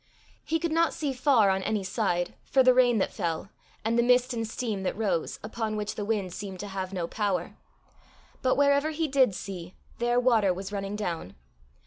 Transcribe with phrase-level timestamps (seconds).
[0.43, 3.51] He could not see far on any side, for the rain that fell,
[3.85, 7.07] and the mist and steam that rose, upon which the wind seemed to have no
[7.07, 7.55] power;
[8.41, 11.35] but wherever he did see, there water was running down.